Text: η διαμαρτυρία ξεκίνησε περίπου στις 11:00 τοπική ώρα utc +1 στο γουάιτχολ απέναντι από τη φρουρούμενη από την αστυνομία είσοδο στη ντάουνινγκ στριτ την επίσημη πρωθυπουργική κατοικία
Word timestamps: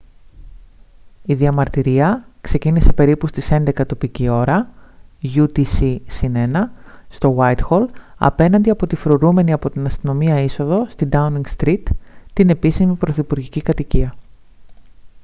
η 1.25 1.33
διαμαρτυρία 1.33 2.27
ξεκίνησε 2.41 2.93
περίπου 2.93 3.27
στις 3.27 3.49
11:00 3.51 3.85
τοπική 3.87 4.29
ώρα 4.29 4.69
utc 5.23 5.97
+1 6.21 6.51
στο 7.09 7.27
γουάιτχολ 7.27 7.89
απέναντι 8.17 8.69
από 8.69 8.87
τη 8.87 8.95
φρουρούμενη 8.95 9.51
από 9.51 9.69
την 9.69 9.85
αστυνομία 9.85 10.39
είσοδο 10.41 10.85
στη 10.89 11.05
ντάουνινγκ 11.05 11.45
στριτ 11.45 11.87
την 12.33 12.49
επίσημη 12.49 12.93
πρωθυπουργική 12.95 13.61
κατοικία 13.61 14.15